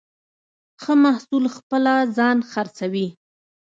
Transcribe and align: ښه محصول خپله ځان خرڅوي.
ښه 0.81 0.93
محصول 1.03 1.43
خپله 1.55 1.93
ځان 2.17 2.37
خرڅوي. 2.51 3.07